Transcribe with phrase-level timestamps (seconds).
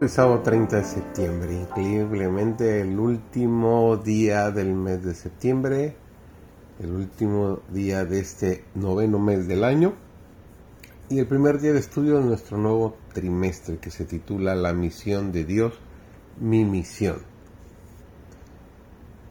[0.00, 5.96] El sábado 30 de septiembre, increíblemente el último día del mes de septiembre,
[6.78, 9.94] el último día de este noveno mes del año
[11.08, 15.32] y el primer día de estudio de nuestro nuevo trimestre que se titula La misión
[15.32, 15.74] de Dios,
[16.38, 17.22] mi misión.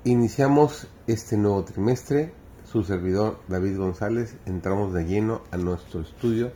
[0.04, 2.34] Iniciamos este nuevo trimestre,
[2.66, 6.52] su servidor David González, entramos de lleno a nuestro estudio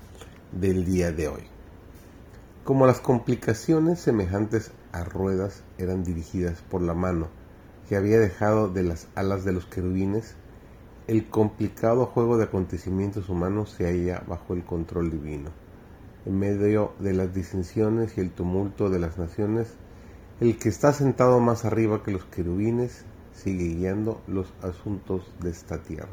[0.51, 1.60] del día de hoy.
[2.63, 7.27] Como las complicaciones semejantes a ruedas eran dirigidas por la mano
[7.89, 10.35] que había dejado de las alas de los querubines,
[11.07, 15.49] el complicado juego de acontecimientos humanos se halla bajo el control divino.
[16.27, 19.73] En medio de las disensiones y el tumulto de las naciones,
[20.39, 25.79] el que está sentado más arriba que los querubines sigue guiando los asuntos de esta
[25.79, 26.09] tierra.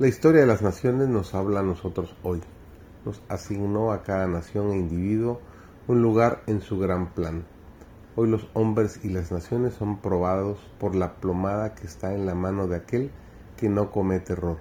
[0.00, 2.40] La historia de las naciones nos habla a nosotros hoy
[3.04, 5.40] nos asignó a cada nación e individuo
[5.88, 7.44] un lugar en su gran plan.
[8.14, 12.34] Hoy los hombres y las naciones son probados por la plomada que está en la
[12.34, 13.10] mano de aquel
[13.56, 14.58] que no comete error.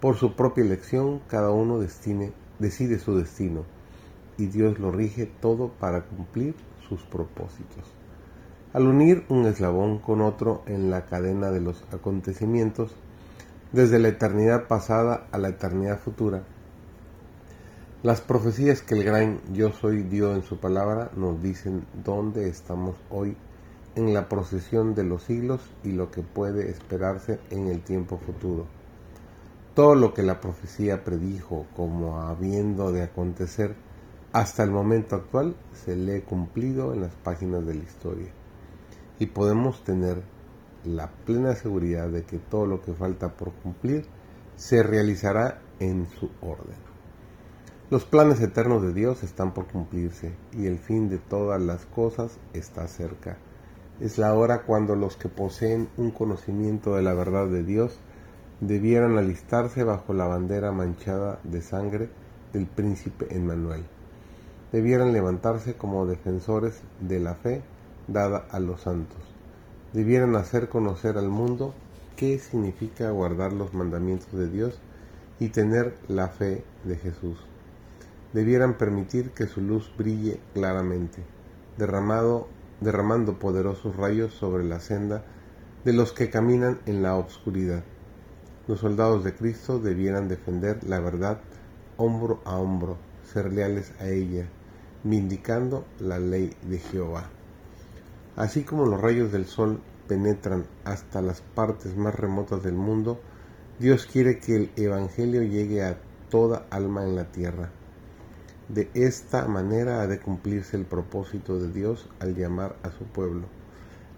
[0.00, 3.64] Por su propia elección cada uno decide su destino
[4.36, 6.54] y Dios lo rige todo para cumplir
[6.88, 7.84] sus propósitos.
[8.72, 12.94] Al unir un eslabón con otro en la cadena de los acontecimientos,
[13.72, 16.44] desde la eternidad pasada a la eternidad futura,
[18.06, 22.94] las profecías que el gran Yo Soy dio en su palabra nos dicen dónde estamos
[23.10, 23.36] hoy
[23.96, 28.66] en la procesión de los siglos y lo que puede esperarse en el tiempo futuro.
[29.74, 33.74] Todo lo que la profecía predijo como habiendo de acontecer
[34.32, 38.30] hasta el momento actual se le cumplido en las páginas de la historia
[39.18, 40.22] y podemos tener
[40.84, 44.06] la plena seguridad de que todo lo que falta por cumplir
[44.54, 46.95] se realizará en su orden.
[47.88, 52.36] Los planes eternos de Dios están por cumplirse y el fin de todas las cosas
[52.52, 53.36] está cerca.
[54.00, 58.00] Es la hora cuando los que poseen un conocimiento de la verdad de Dios
[58.60, 62.08] debieran alistarse bajo la bandera manchada de sangre
[62.52, 63.84] del príncipe Emmanuel.
[64.72, 67.62] Debieran levantarse como defensores de la fe
[68.08, 69.20] dada a los santos.
[69.92, 71.72] Debieran hacer conocer al mundo
[72.16, 74.80] qué significa guardar los mandamientos de Dios
[75.38, 77.46] y tener la fe de Jesús
[78.32, 81.22] debieran permitir que su luz brille claramente,
[81.78, 82.48] derramado,
[82.80, 85.24] derramando poderosos rayos sobre la senda
[85.84, 87.82] de los que caminan en la obscuridad.
[88.68, 91.38] Los soldados de Cristo debieran defender la verdad
[91.96, 92.98] hombro a hombro,
[93.32, 94.46] ser leales a ella,
[95.04, 97.30] vindicando la ley de Jehová.
[98.36, 103.20] Así como los rayos del sol penetran hasta las partes más remotas del mundo,
[103.78, 105.98] Dios quiere que el Evangelio llegue a
[106.30, 107.70] toda alma en la tierra.
[108.68, 113.46] De esta manera ha de cumplirse el propósito de Dios al llamar a su pueblo,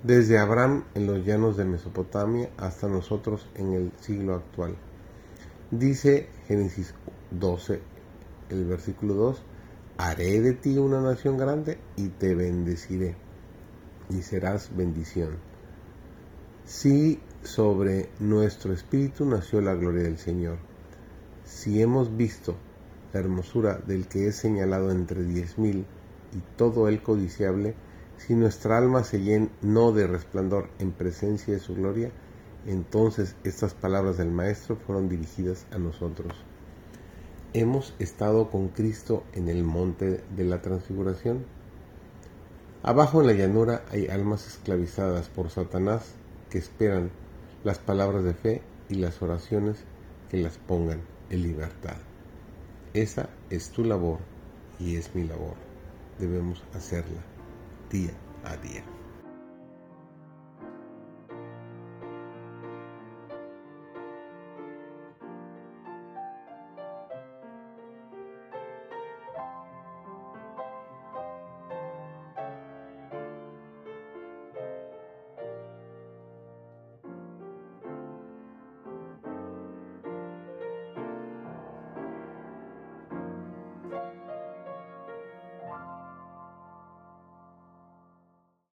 [0.03, 4.75] desde Abraham en los llanos de Mesopotamia hasta nosotros en el siglo actual.
[5.71, 6.95] Dice Génesis
[7.31, 7.83] 12,
[8.49, 9.43] el versículo 2,
[9.99, 13.17] haré de ti una nación grande y te bendeciré,
[14.09, 15.37] y serás bendición.
[16.65, 20.57] Si sobre nuestro espíritu nació la gloria del Señor,
[21.45, 22.57] si hemos visto
[23.13, 25.87] la hermosura del que es señalado entre diez mil
[26.33, 27.75] y todo el codiciable,
[28.19, 32.11] si nuestra alma se llenó de resplandor en presencia de su gloria,
[32.67, 36.33] entonces estas palabras del Maestro fueron dirigidas a nosotros.
[37.55, 41.47] ¿Hemos estado con Cristo en el monte de la transfiguración?
[42.83, 46.15] Abajo en la llanura hay almas esclavizadas por Satanás
[46.51, 47.11] que esperan
[47.65, 49.79] las palabras de fe y las oraciones
[50.31, 52.08] que las pongan en libertad.
[52.95, 54.19] Esa es tu labor
[54.79, 55.57] y es mi labor.
[56.19, 57.23] Debemos hacerla
[57.91, 58.13] día
[58.45, 58.98] a día.